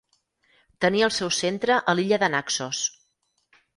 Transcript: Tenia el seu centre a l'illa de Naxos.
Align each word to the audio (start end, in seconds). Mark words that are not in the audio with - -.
Tenia 0.85 1.09
el 1.09 1.13
seu 1.17 1.29
centre 1.39 1.77
a 1.93 1.97
l'illa 1.99 2.19
de 2.25 2.31
Naxos. 2.37 2.81